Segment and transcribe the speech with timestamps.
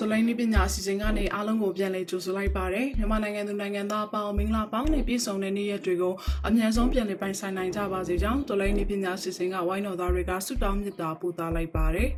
[0.00, 6.14] ဇလိုင်းနည်းပညာအစီအစဉ်ကနေအားလုံးကိုပြန်လည်ကြိုဆိုလိုက်ပါတယ်မြန်မာနိုင်ငံသူနိုင်ငံသားအပေါင်းမင်္ဂလာပေါင်းနဲ့ပြည့်စုံတဲ့နေ့ရက်တွေကို
[6.46, 12.08] အမြန်ဆုံးပြန်လည်ပိုင်ဆိုင်နိုင်ကြပါစေကြောင်းဇလိုင်းနည်းပညာအစီအစဉ်ကဝိုင်းတော်သားတွေကဆုတောင်းမေတ္တာပို့သလိုက်ပါတယ်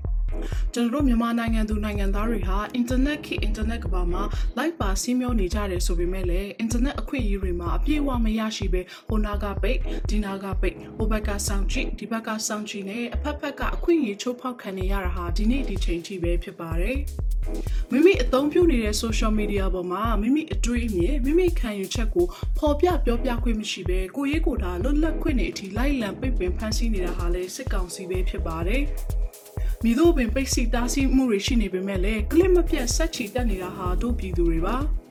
[0.75, 4.23] ကျွန်တော်တို့မြန်မာနိုင်ငံသူနိုင်ငံသားတွေဟာအင်တာနက်ခေတ်အင်တာနက်ကမ္ဘာမှာ
[4.57, 9.79] လိုက်ပါစီးမျောနေကြတယ်ဆိုပေမဲ့လည်းအင်တာနက်အခွင့်အရေးတွေမှာအပြည့်အဝမရရှိပဲဟိုနာကပိတ်
[10.09, 16.99] ဒီနာကပိတ်ဟိုဘက်ကစောင့်ကြည့်ဒီဘက်ကစောင့်ကြည့်နဲ့အဖက်ဖက်ကအခွင့်အရေးချိုးဖောက်ခံနေရတာဟာဒီနေ့ဒီချိန်ထိပဲဖြစ်ပါတယ်
[17.90, 22.26] မိမိအသုံးပြုနေတဲ့ social media ပေါ်မှာမိမိအတွေ့အမြင်မိမိခံယူချက်ကို
[22.59, 28.85] ပေါ်ပြပြောပြခွင့်မရှိဘဲကိုရေးကိုယ်တာလွတ်လပ်ခွင့်တွေအထိလိုက်လံပိတ်ပင်ဖန်ဆီးနေတာဟာလည်းစစ်ကောင်စီပဲဖြစ်ပါတယ်။
[29.85, 34.77] မိတို့ပင်ပိတ်စီတားဆီးမှုတွေရှိနေပေမဲ့လည်းကလစ်မပြတ်ဆက်ချီတက်နေတာဟာတို့ပြည်သူတွေပါ။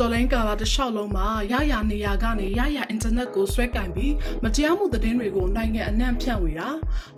[0.00, 6.68] တော်လိုင်းကာလာတစ်လျှောက်လုံးမှာရရနေရကနေရရအင်တာနက်ကိုဆွဲကင်ပြီးမတရားမှုသတင်းတွေကိုနိုင်ငံအနှံ့ဖြန့်ဝေတာ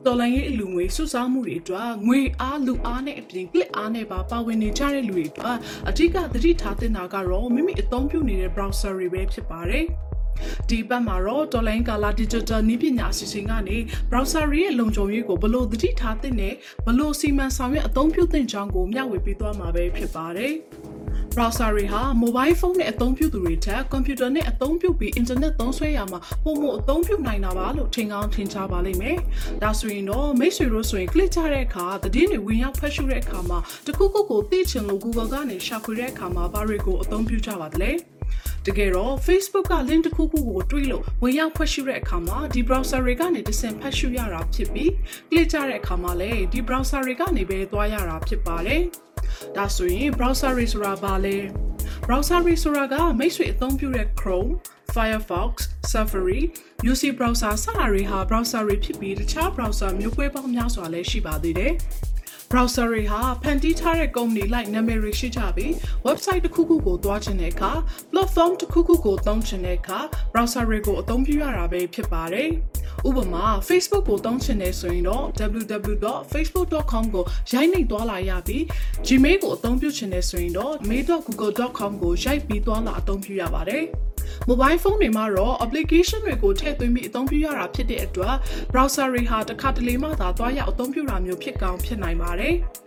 [0.04, 5.56] တော်လိုင်းရေးအလူငွေစုဆောင်းမှုတွေအတွက်ငွေအားလူအားနဲ့အပြင် click အားနဲ့ပါပါဝင်နေကြတဲ့လူတွေအတွက်
[5.88, 9.84] အထူးကသတိထားသင့်တာကတော့မိမိအသုံးပြုနေတဲ့ browser တွေပဲဖြစ်ပါတယ်
[10.68, 13.76] ဒီဘက်မှာတော့ online color digital နည်းပညာအစီအစဉ်ကနေ
[14.10, 16.54] browser ရဲ့လုံခြုံရေးကိုဘယ်လိုသတိထားသင့်နဲ့
[16.86, 20.54] ဘယ်လိုစီမံဆောင်ရွက်အသုံးပြုသင့်ကြောင်းကိုမျှဝေပေးသွားမှာပဲဖြစ်ပါတယ်။
[21.36, 29.18] browser တွေဟာ mobile phone နဲ့အသုံးပြုသူတွေထက် computer နဲ့အသုံးပြုပြီး internet သုံးစွဲရမှာပုံမအသုံးပြုနိုင်တာပါလို့ထင်ကောင်းထင်ရှားပါလိမ့်မယ်။
[29.62, 37.92] ဒါဆိုရင်တော့မိတ်ဆွေတို့ဆိုရင် click ချတဲ့အခါသတင်းတွေဝင်ရောက်ဖတ်ရှုတဲ့အခါမှာတခုခုကိုသိချင်လို့ Google ကနေရှာဖွေတဲ့အခါမှာဘာတွေကိုအသုံးပြုကြပါသလဲ။
[38.66, 44.90] တကယ်တော့ Facebook က link တစ်ခုခုကိုတွေးလို့ဝင်ရောက်ဖတ်ရှုတဲ့အခါမှာဒီ browser တွေကနေတဆင့်ဖတ်ရှုရတာဖြစ်ပြီး
[45.30, 48.82] click ကြတဲ့အခါမှာလည်းဒီ browser တွေကနေပဲသွားရတာဖြစ်ပါတယ်။
[49.56, 51.36] ဒါဆိုရင် browser တွေဆိုတာဘာလဲ
[52.06, 54.52] browser တွေဆိုတာကမိတ်ဆွေအသုံးပြုတဲ့ Chrome
[54.94, 55.52] Firefox
[55.92, 56.40] Safari
[56.90, 61.72] UC browser စတာတွေဟာ browser တွေဖြစ်ပြီးတခြား browser မျိုးကွဲပေါင်းများစွာလည်းရှိပါသေးတယ်
[62.50, 65.70] browser တွေဟာဖန်တီးထားတဲ့ကုမ္ပဏီလိုက်နာမည်တွေရှိကြပြီး
[66.06, 67.72] website တစ်ခုခုကိုသွားချင်တဲ့အခါ
[68.12, 69.98] platform တစ်ခုခုကိုသုံးချင်တဲ့အခါ
[70.32, 72.50] browser တွေကိုအသုံးပြုရတာပဲဖြစ်ပါတယ်။
[73.08, 78.62] ဥပမာ Facebook ကိုသုံးချင်တယ်ဆိုရင်တော့ www.facebook.com ကိုရိုက်နှိပ်သွားလာရပြီး
[79.06, 83.84] Gmail ကိုအသုံးပြုချင်တယ်ဆိုရင်တော့ mail.google.com ကိုရိုက်ပြီးသွားလာအသုံးပြုရပါတယ်။
[84.48, 88.34] mobile phone တွေမှာတော့ application တွေကိုထည့်သွင်းပြီးအသုံးပြုရတာဖြစ်တဲ့အတွက်
[88.72, 92.56] browser တွေဟာတစ်ခါတလေမှသာသွားရောက်အသုံးပြုတာမျိုးဖြစ်ကောင်းဖြစ်နိုင်ပါတယ်။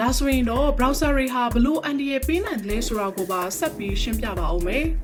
[0.00, 4.86] ဒါဆိုရင်တော့ browser တွေဟာဘလို့အန်ဒီရဲ့ပေးနိုင်တယ်လဲဆိုတာကိုပါဆက်ပြီးရှင်းပြပါအောင်မယ်။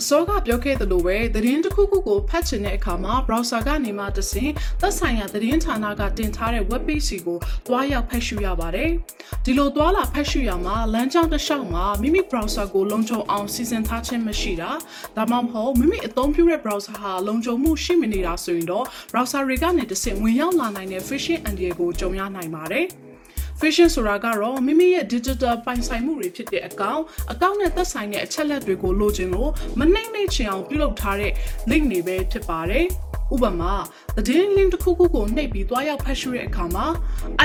[0.00, 8.90] အစောကပြောခဲ့သလိုပဲသတင်းတစ်ခုခုကိုဖတ်ချင်တဲ့အခါမှာ browser ကနေမှတဆင့်သက်ဆိုင်ရာသတင်းဌာနကတင်ထားတဲ့ web page ကိုတွားရောက်ဖတ်ရှုရပါတယ်။
[9.44, 14.70] ဒီလိုတွားလာဖတ်ရှုရမှာလမ်းကြောင်းတစ်လျှောက်မှာမိမိ browser ကိုလုံခြုံအောင်စီစဉ်ထားခြင်းမရှိတာ
[15.16, 22.86] ဒါမှမဟုတ်မိမိအသုံးပြုတဲ့ browser ဟာလုံခြုံမှုရှိမနေတာဆိုရင်တော့ browser တွေကနေတဆင့်ဝင်ရောက်လာနိုင်တဲ့ phishing အန္တရာယ်ကိုကြုံရနိုင်ပါတယ်။
[23.60, 27.02] phishing ဆိုတာကတော့မိမိရဲ့ digital ပိုင်ဆိုင်မှုတွေဖြစ်တဲ့အကောင့်
[27.32, 31.32] အကောင့်နဲ့သက်ဆိုင်တဲ့အချက်လက်တွေကိုလိုချင်လို့မနှိမ့်နှိမ့်ချင်အောင်ပြုလုပ်ထားတဲ့
[31.70, 32.86] link တွေပဲဖြစ်ပါတယ်
[33.34, 33.74] ဥပမာ
[34.16, 36.86] သတင်း link တစ်ခုခုကိုနှိပ်ပြီးတွားရောက်ဖတ်ရှုတဲ့အခါမှာ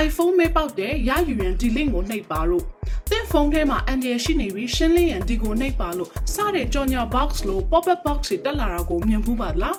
[0.05, 2.63] iPhone မဲပေါက်တဲ့ရယူရန်ဒီ link ကိုနှိပ်ပါလို့
[3.09, 9.77] သင်ဖုန်းထဲမှာအန်ဒီရရှိနေပြီးရှင်းလင်းရန်ဒီကိုနှိပ်ပါလို့စတဲ့ကြော်ညာ box လို့ pop up box တွေတက်လာတာကိုမြင်ဘူးပါလား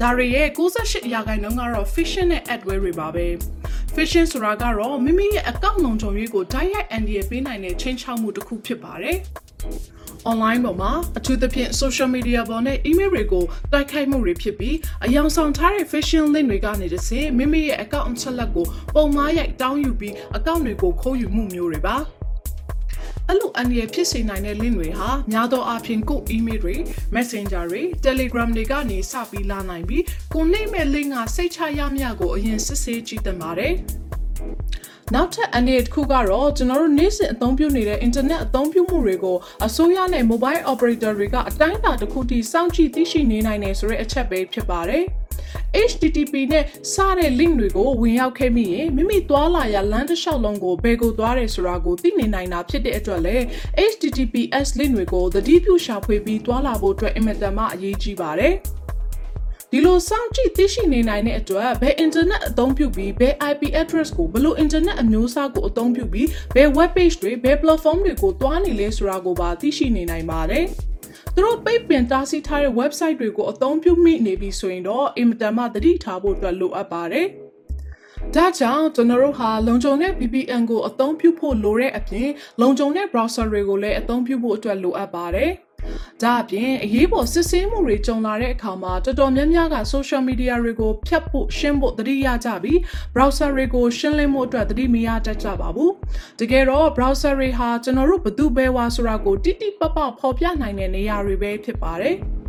[0.00, 3.26] ဒါတွေရဲ့68ရာခိုင်နှုန်းကတော့ phishing နဲ့ adware တွေပါပဲ
[3.94, 9.16] phishing ဆိုတာကတော့မိမိရဲ့အကောင့်လုံခြုံရေးကို direct အန္တရာယ်ပေးနိုင်တဲ့ချိန်ချောက်မှုတစ်ခုဖြစ်ပါတယ်။
[10.30, 21.96] online ပေါ်မှာအထူးသဖြင့် social media ပေါ်နဲ့ email တွေကိုတိုက်ခိုက်မှုတွေဖြစ်ပြီးအယောင်ဆောင်ထားတဲ့ phishing link တွေကနေတည်းမိမိရဲ့အကောင့်အချက်လက်ကိုပုံမှားရိုက်တောင်းယူပြီးအကောင့်တွေကိုခိုးယူမှုမျိုးတွေပါ။
[23.28, 26.76] အဲ့လိုအန္တရာယ်ဖြစ်စေနိုင်တဲ့ link တွေဟာများသောအားဖြင့်ကို email တွေ
[27.14, 33.74] messenger တွေ telegram တွေကနေစပြီးလာနိုင်ပြီးကိုနှိမ့်မဲ့ link ကစိတ်ချရမြကိုအရင်စစ်ဆေးကြည့်သင့်ပါတယ်
[35.14, 45.04] နောက်ထပ်အနေတစ်ခုကတော့ကျွန်တော်တို့နေ့စဉ်အသုံးပြုနေတဲ့ internet အသုံးပြုမှုတွေကိုအစိုးရနဲ့ mobile operator တွေကအတိုင်းအတာတစ်ခုထိစောင့်ကြည့်သိရှိနေနိုင်တယ်ဆိုတဲ့အချက်ပဲဖြစ်ပါတယ်။
[45.90, 53.44] HTTP နဲ့စတဲ့ link တွေကိုဝင်ရောက်ခဲ့မိရင်မိမိသွားလာရလမ်းတစ်လျှောက်လုံးကိုဘယ်ကိုသွားတယ်ဆိုတာကိုသိနေနိုင်တာဖြစ်တဲ့အတွက်လည်း
[53.90, 58.54] HTTPS link တွေကိုသတိပြုရှာဖွေပြီးသွားလာဖို့အတွက်အင်မတန်မှအရေးကြီးပါတယ်
[59.70, 70.66] ဒီလိုစောင့်ကြည့်သိရှိနေနိုင်တဲ့အတွက်ဘယ် internet အသုံးပြုပြီးဘယ် IP address ကိုဘယ်လို internet အမျိုးအစားကိုအသုံးပြုပြီးဘယ် web page တွေဘယ် platform တွေကိုတွားနေလဲဆိုတာကိုပါသိရှိနေနိုင်ပါတယ်။
[71.36, 77.26] သူတို့ပိတ်ပင်တားဆီးထားတဲ့ website တွေကိုအသုံးပြုမိနေပြီဆိုရင်တော့အင်မတန်မှသတိထားဖို့အတွက်လိုအပ်ပါတယ်။
[78.34, 82.28] ဒါကြောင့်ကျွန်တော်တို့ဟာလုံခြုံတဲ့ VPN ကိုအသုံးပြုဖို့လိုတဲ့အပြင်
[82.60, 85.50] လုံခြုံတဲ့ browser တွေကိုလည်းအသုံးပြုဖို့အတွက်လိုအပ်ပါတယ်။။
[86.22, 92.78] ဒါအပြင်အရေးပေါ်စစ်ဆေးမှုတွေကြုံလာတဲ့အခါမှာတော်တော်များများက social media တွေကိုဖျက်ဖို့ရှင်းဖို့သတိရကြပြီး
[93.14, 95.92] browser တွေကိုရှင်းလင်းဖို့အတွက်သတိမရတတ်ကြပါဘူး။
[96.40, 102.16] တကယ်တော့ browser တွေဟာကျွန်တော်တို့ဘသူပဲဝါဆိုတာကိုတိတိပပဖော်ပြနိုင်တဲ့နေရာတွေပဲဖြစ်ပါတယ်။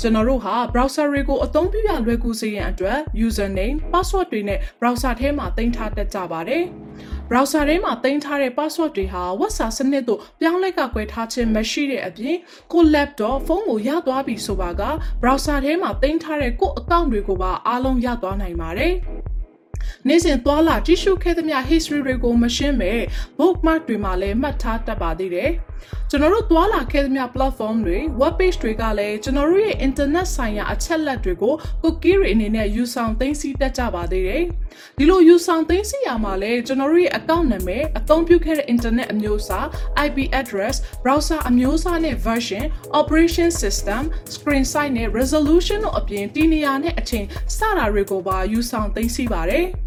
[0.00, 6.64] ကျွန်တော်တို့ဟာ browser တွေကိုအသုံးပြုရလွယ်ကူစေရန်အတွက် username, password တွေနဲ့ browser ထဲမှာတင်ထားတတ်ကြပါတယ်။
[7.30, 12.36] browser ထဲမှာတင်ထားတဲ့ password တွေဟာ WhatsApp စနစ်တို့ပြောင်းလဲကကွယ်ထားခြင်းမရှိတဲ့အပြင်
[12.72, 14.82] ကို laptop ဖုန်းကိုရသွားပြီဆိုပါက
[15.22, 18.94] browser ထဲမှာတင်ထားတဲ့ကို account တွေကိုပါအားလုံးရသွားနိုင်ပါတယ်။
[20.08, 23.00] နေ့စဉ်သွာလာကြည့်ရှုခဲ့သမျှ history တွေကိုမရှင်းမဲ့
[23.38, 25.50] bookmark တွေမှာလည်းမှတ်ထားတတ်ပါသေးတယ်။
[26.10, 34.42] ကျွန်တော်တို့သွာလာခဲ့သမျှ platform တွေ web page တွေကလည်းကျွန်တော်တို့ရဲ့ internet ဆိုင်ရာအချက်လက်တွေကို cookie တွေအနေနဲ့ယူဆောင်သိမ်းဆည်းတတ်ကြပါသေးတယ်။
[34.98, 39.66] ဒီလိုယူဆောင်သိမ်းဆည်းရမှာလည်းကျွန်တော်တို့ရဲ့ account နာမည်အသုံးပြုခဲ့တဲ့ internet အမျိုးအစား
[40.06, 42.64] IP address browser အမျိုးအစားနဲ့ version
[43.00, 44.02] operation system
[44.34, 47.26] screen size နဲ့ resolution တို့အပြင်တီနေရာနဲ့အချိန်
[47.56, 49.66] စတာတွေကိုပါယူဆောင်သိမ်းဆည်းပါတယ်။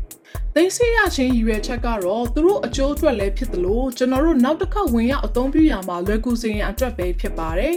[0.56, 7.75] သိသိရချင်းရည်ရွယ်ချက်ကတော့သူတို့အကျိုးအတွက်လည်းဖြစ်သလိုကျွန်တော်တို့နောက်တစ်ခါဝင်ရောက်အသုံးပြုရမှာလွယ်ကူစေရန်အတွက်ပဲဖြစ်ပါတယ်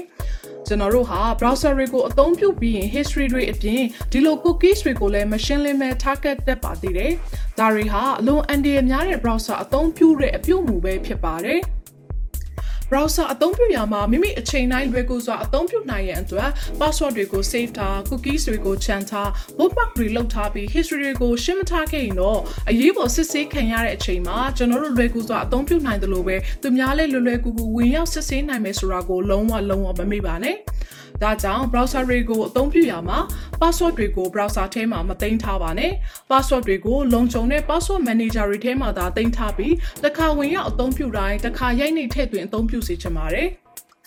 [0.67, 3.83] ကျွန်တော်တို့ဟာ browser တွေကိုအသုံးပြုပြီးရင် history တွေအပြင်
[4.13, 7.13] ဒီလို cookies တွေကိုလည်း machine learning မဲ့ target တက်ပါသေးတယ်။
[7.59, 11.61] ဒါတွေဟာအလွန်အန္တရာယ်များတဲ့ browser အသုံးပြုတဲ့အပြုအမူပဲဖြစ်ပါတယ်။
[12.93, 19.29] browser အသုံးပြုရမှာမိမိအချိန်တိုင်းလွယ်ကူစွာအသုံးပြုနိုင်ရန်အတွက် password တွေကို save ထား cookies တွေကိုချန်ထား
[19.59, 22.41] bookmark တွေလုပ်ထားပြီး history တွေကိုရှင်းမထားခဲ့ရင်တော့
[22.71, 30.57] အရေးပေါ်စစ်ဆေးခံရတဲ့အချိန်မှာကျွန်တော်တို့လွယ်ကူစွာအသုံးပြုနိုင်တယ်လို့ပဲသူများလည်းလွယ်လွယ်ကူကူဝင်ရောက်စစ်ဆေးနိုင်မယ်ဆိုတာကိုလုံးဝလုံးဝမမေ့ပါနဲ့။
[31.23, 33.19] ဒါကြောင့် browser တွေကိုအသုံးပြုရမှာ
[33.61, 35.93] password တွေကို browser ထဲမှာမသိမ်းထားပါနဲ့
[36.31, 43.49] password တွေကိုလုံခြုံတဲ့ password manager တွေထဲမှာသာသိမ်းထားပြီးတစ်ခါဝင်ရောက်အသုံးပြုတိုင်းတစ်ခါရိုက်နှိပ်ထည့်သွင်းအသုံးပြုစေချင်ပါတယ်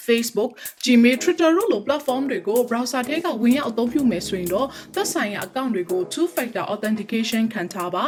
[0.06, 0.52] Facebook,
[0.84, 8.06] Gmail, Twitter တို့လို platform တွေကို browser ထဲကဝင်ရောက်အသုံးပြုမယ်ဆိုရင်တော့သက်ဆိုင်ရာ account တွေကို two factor authentication ခံထားပါ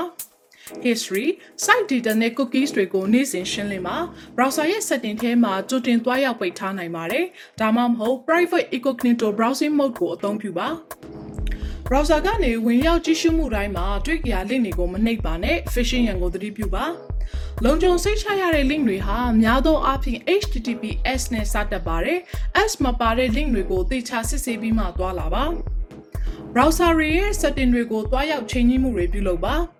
[0.85, 1.27] history
[1.63, 3.97] site data နဲ့ cookies တွေကိုနေ့စဉ်ရှင်းလင်းပါ
[4.35, 7.25] browser ရဲ့ setting ထဲမှာကြိုတင်သွားရောက်ပိတ်ထားနိုင်ပါတယ်
[7.59, 10.69] ဒါမှမဟုတ် private incognito browsing mode ကိုအသုံးပြုပါ
[11.87, 16.85] browser ကနေဝင်ရောက်ကြည့်ရှုမှုတိုင်းမှာတွေ့ကြရ link တွေကိုမနှိပ်ပါနဲ့ phishing ရန်ကိုသတိပြုပါ
[17.65, 22.19] လုံခြုံစိတ်ချရတဲ့ link တွေဟာများသောအားဖြင့် HTTPS နဲ့စတတ်ပါတယ်
[22.69, 25.43] S မပါတဲ့ link တွေကိုသေချာစစ်ဆေးပြီးမှသွားလာပါ
[26.53, 29.76] browser ရဲ့ setting တွေကိုတွားရောက်ချိန်ညှိမှုတွေပြုလုပ်ပါ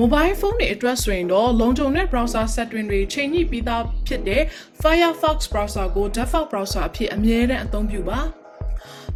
[0.00, 4.42] mobile phone တွေအတွက်ဆိုရင်တော့လုံခြုံတဲ့ browser setting တွေချိန်ညှိပြီးသားဖြစ်တဲ့
[4.82, 8.20] Firefox browser ကို default browser အဖြစ်အမြဲတမ်းအသုံးပြုပါ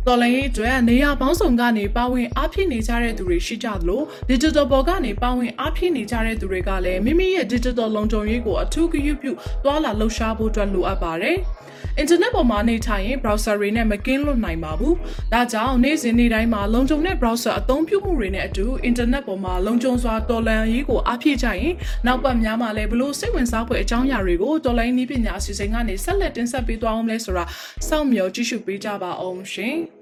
[0.06, 9.32] တော်လိုင်းရေးအတွက်နေရာပေါင်းစုံကနေပါဝင်အားဖြည့်နေကြတဲ့သူတွေရှိကြသလို digital ဘော်ကနေပါဝင်အားဖြည့်နေကြတဲ့သူတွေကလည်းမိမိရဲ့ digital လုံခြုံရေးကိုအထူးဂရုပြု
[9.64, 11.36] တွာလာလှုပ်ရှားဖို့အတွက်လိုအပ်ပါတယ်။
[12.02, 14.94] internet ပေါ်မှာနေထိုင်ရင် browser တွေနဲ့မကင်းလွတ်နိုင်ပါဘူး။
[15.32, 21.74] ဒါကြောင့်နေ့စဉ်နေ့တိုင်းမှာလုံခြုံတဲ့ browser အသုံးပြုမှုတွေနဲ့အတူ internet ပေါ်မှာလုံခြုံစွာတော်လှန်ရေးကိုအားဖြည့်ကြရင်
[22.06, 27.44] နောက်ပတ်များမှာလည်းဘလို့စိတ်ဝင်စားဖွယ်အကြောင်းအရာတွေကိုတော်လိုင်းနည်းပညာအစီအစဉ်ကနေဆက်လက်တင်ဆက်ပေးသွားအောင်လဲဆိုတာ
[27.88, 29.78] စောင့်မျှော်ကြည့်ရှုပေးကြပါအောင်ရှင်။